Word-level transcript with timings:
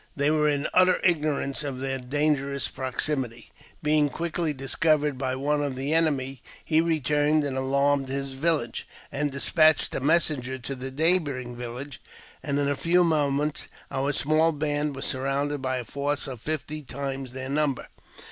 They, 0.15 0.31
were 0.31 0.49
in 0.49 0.67
utter 0.73 0.99
ignorance 1.03 1.63
of 1.63 1.77
their 1.79 1.99
dangerous 1.99 2.67
proximi 2.67 3.51
Being 3.83 4.09
quickly 4.09 4.51
discovered 4.51 5.15
by 5.19 5.35
one 5.35 5.61
of 5.61 5.75
the 5.75 5.93
enemy, 5.93 6.41
he 6.65 6.81
retumi 6.81 7.45
and 7.45 7.55
alarmed 7.55 8.09
his 8.09 8.31
village, 8.33 8.87
and 9.11 9.31
despatched 9.31 9.93
a 9.93 9.99
message 9.99 10.63
to 10.65 10.75
th( 10.75 10.93
neighbouring 10.95 11.55
village; 11.55 12.01
and 12.41 12.57
in 12.57 12.67
a 12.67 12.75
few 12.75 13.03
moments 13.03 13.67
our 13.91 14.11
small 14.11 14.51
band 14.51 14.95
was 14.95 15.05
surrounded 15.05 15.61
by 15.61 15.77
a 15.77 15.85
force 15.85 16.25
of 16.25 16.41
fifty 16.41 16.81
times 16.81 17.33
their 17.33 17.47
number. 17.49 17.87